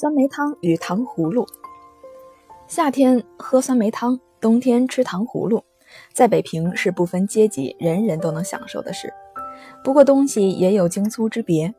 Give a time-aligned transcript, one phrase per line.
[0.00, 1.44] 酸梅汤与糖葫芦。
[2.68, 5.64] 夏天喝酸梅汤，冬天吃糖葫芦，
[6.12, 9.12] 在北平是不分阶级，人人都能享受的事。
[9.82, 11.74] 不过东西也有精粗之别。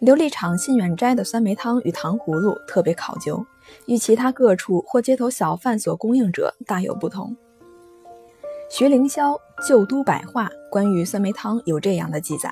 [0.00, 3.44] 琉璃厂信远斋的酸梅汤与糖葫芦特别考究，
[3.84, 7.36] 与其他各处或街头小贩所供应者大有不同。
[8.70, 9.34] 徐凌霄
[9.68, 12.50] 《旧都百话》关于酸梅汤有这样的记载。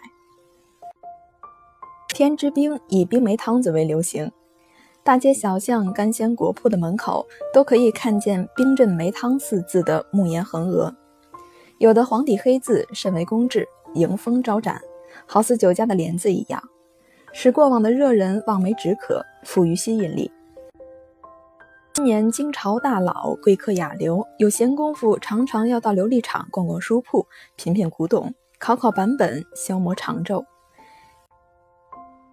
[2.08, 4.30] 天之冰以冰梅汤子为流行，
[5.10, 10.94] 大街小巷、干鲜果铺的门口都可以看见“冰镇梅汤”四字的木檐横额，
[11.78, 14.80] 有的黄底黑字，甚为工致，迎风招展，
[15.26, 16.62] 好似酒家的帘子一样，
[17.32, 20.30] 使过往的热人望梅止渴，富于吸引力。
[21.94, 30.44] 今年京朝大佬、贵客雅流有闲工夫，常常要到琉璃厂逛逛书铺，品品古董，考考版本，消磨长昼。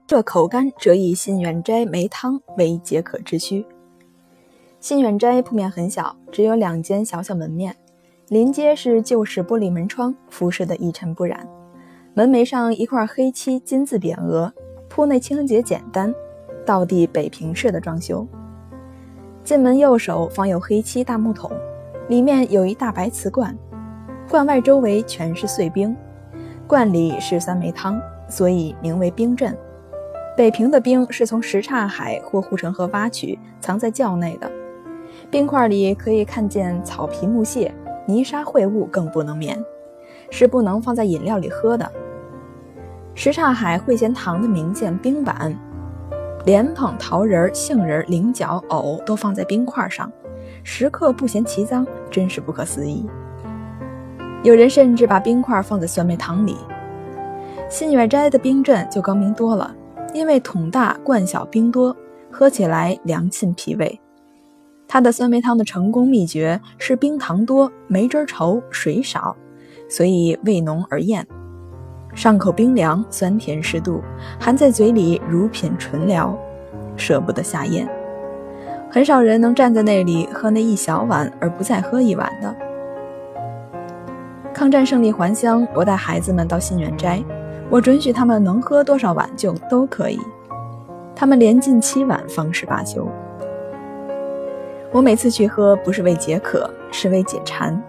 [0.08, 3.66] 这口干，则以信远斋梅汤为解渴之需。
[4.80, 7.76] 信远斋铺面很小，只有两间小小门面，
[8.30, 11.46] 临街是旧式玻璃门窗，服饰的一尘不染。
[12.14, 14.50] 门楣上一块黑漆金字匾额，
[14.88, 16.16] 铺内清洁简单，
[16.66, 18.26] 道地北平式的装修。
[19.44, 21.52] 进门右手方有黑漆大木桶，
[22.08, 23.54] 里面有一大白瓷罐，
[24.30, 25.94] 罐外周围全是碎冰，
[26.66, 29.54] 罐里是酸梅汤，所以名为冰镇。
[30.38, 34.48] 北平的冰是从什刹海或护城河挖取，藏在窖内的。
[35.32, 37.74] 冰块里可以看见草皮木屑、
[38.06, 39.58] 泥沙秽物，更不能免，
[40.30, 41.92] 是不能放在饮料里喝的。
[43.16, 45.58] 什刹海会贤堂的名鉴冰碗，
[46.46, 50.12] 莲蓬、桃仁、杏仁、菱角、藕都放在冰块上，
[50.64, 53.10] 食客不嫌其脏，真是不可思议。
[54.44, 56.56] 有人甚至把冰块放在酸梅汤里。
[57.68, 59.76] 信远斋的冰镇就高明多了。
[60.14, 61.96] 因为桶大罐小冰多，
[62.32, 64.00] 喝起来凉沁脾胃。
[64.88, 69.36] 它的酸梅汤的成功秘诀是冰糖多，梅汁稠，水少，
[69.90, 71.28] 所以味浓而艳，
[72.16, 74.02] 上口冰凉，酸甜适度，
[74.40, 76.38] 含在嘴里如品醇疗，
[76.96, 77.88] 舍不得下咽。
[78.90, 82.56] 很少人能站在那里喝那一小碗而不再喝一碗的。
[84.54, 87.22] 抗战胜利还乡，我带孩子们到信远斋。
[87.70, 90.20] 我准许他们能喝多少碗就都可以，
[91.14, 93.08] 他们连进七碗方是罢休。
[94.92, 97.82] 我每次去喝不是为解渴，是为解馋。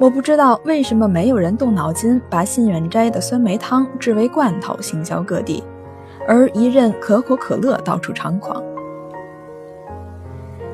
[0.00, 5.62] 我不知道为什么没有人动脑筋把信远斋的酸梅汤制为罐头行销各地，
[6.26, 8.60] 而一任可口可乐到处猖狂。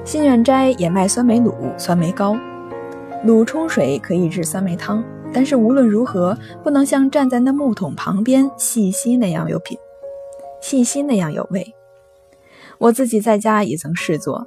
[0.02, 2.36] 信远斋也卖酸梅卤、酸梅糕，
[3.26, 5.04] 卤冲水可以制酸梅汤。
[5.34, 9.76] 但是无论如何，不能像站在那木桶旁边细吸那样有品，
[10.60, 11.74] 细吸那样有味。
[12.78, 14.46] 我自己在家也曾试做，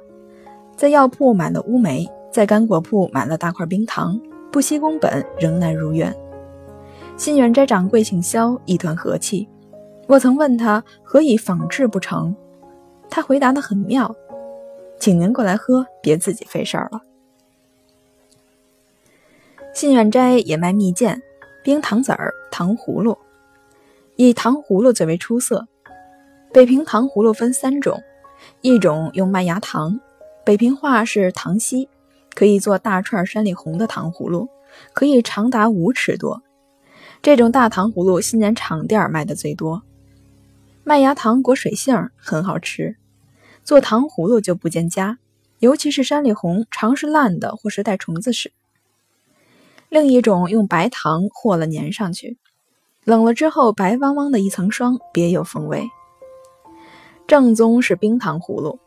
[0.76, 4.18] 在药铺买了乌梅，在干果铺买了大块冰糖，
[4.50, 6.14] 不惜工本仍难如愿。
[7.18, 9.46] 信远斋掌柜姓肖，一团和气。
[10.06, 12.34] 我曾问他何以仿制不成，
[13.10, 14.14] 他回答的很妙，
[14.98, 17.02] 请您过来喝，别自己费事儿了。
[19.78, 21.22] 信远斋也卖蜜饯、
[21.62, 23.16] 冰糖子儿、糖葫芦，
[24.16, 25.68] 以糖葫芦最为出色。
[26.52, 28.02] 北平糖葫芦分三种，
[28.60, 30.00] 一种用麦芽糖，
[30.44, 31.88] 北平话是糖稀，
[32.34, 34.48] 可以做大串山里红的糖葫芦，
[34.94, 36.42] 可以长达五尺多。
[37.22, 39.84] 这种大糖葫芦，新年厂店卖的最多。
[40.82, 42.96] 麦芽糖裹水杏，很好吃。
[43.62, 45.18] 做糖葫芦就不见加，
[45.60, 48.50] 尤其是山里红，常是烂的或是带虫子屎。
[49.88, 52.36] 另一种用白糖和了粘上去，
[53.04, 55.88] 冷了之后白汪汪的一层霜，别有风味。
[57.26, 58.78] 正宗是冰糖葫芦，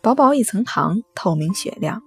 [0.00, 2.02] 薄薄一层糖，透明雪亮。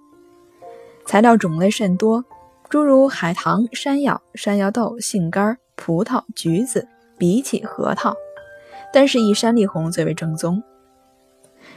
[1.04, 2.24] 材料种类甚多，
[2.68, 8.14] 诸如海棠、山药、山药豆、杏干、葡萄、橘子、荸荠、核桃，
[8.92, 10.62] 但是以山里红最为正宗。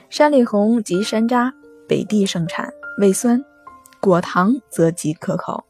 [0.09, 1.51] 山里红即山楂，
[1.88, 3.44] 北地盛产，味酸，
[4.00, 5.63] 果糖则极可口。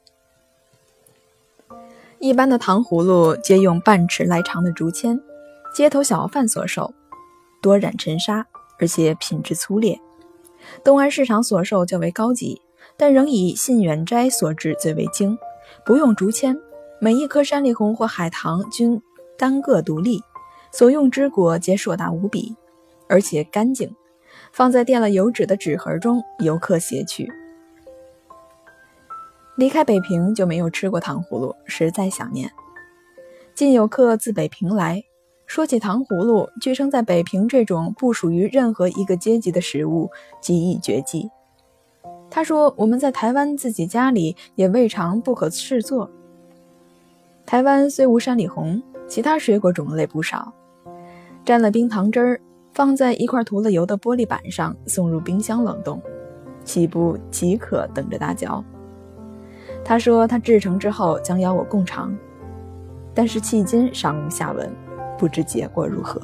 [2.19, 5.19] 一般的糖葫芦皆用半尺来长的竹签，
[5.73, 6.91] 街头小贩所售，
[7.61, 8.43] 多染尘沙，
[8.79, 9.99] 而且品质粗劣。
[10.83, 12.59] 东安市场所售较为高级，
[12.97, 15.37] 但仍以信远斋所制最为精，
[15.85, 16.59] 不用竹签，
[16.99, 18.99] 每一颗山里红或海棠均
[19.37, 20.19] 单个独立，
[20.71, 22.55] 所用之果皆硕大无比，
[23.07, 23.95] 而且干净，
[24.51, 27.31] 放在垫了油纸的纸盒中，游客携去。
[29.57, 32.51] 离开北平就没有吃过糖葫芦，实在想念。
[33.55, 35.03] 近有客自北平来，
[35.47, 41.31] 说起糖葫芦，据称在北平这种不属于任何一个阶级的食物极易绝迹。
[42.29, 46.07] 他说：“我们在台湾自己家里也未尝不可试做。
[47.43, 50.53] 台湾虽无山里红，其他水果种类不少。
[51.43, 52.41] 沾了冰糖汁儿，
[52.73, 55.99] 放在一块涂了油的玻璃板上，送入冰箱冷冻，
[56.63, 58.63] 岂不即可等着大嚼？”
[59.87, 62.13] 他说：“他制成之后将邀我共尝，
[63.13, 64.69] 但是迄今尚无下文，
[65.17, 66.21] 不知结果如何。”